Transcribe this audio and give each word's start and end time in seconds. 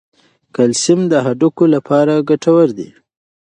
کلسیم 0.55 0.99
د 1.11 1.13
هډوکو 1.25 1.63
لپاره 1.75 2.13
ګټور 2.29 2.67
دی. 2.77 2.89